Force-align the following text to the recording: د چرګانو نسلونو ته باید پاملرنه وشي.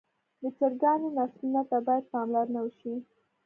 د 0.41 0.43
چرګانو 0.57 1.07
نسلونو 1.17 1.61
ته 1.69 1.77
باید 1.87 2.09
پاملرنه 2.13 2.59
وشي. 2.65 2.93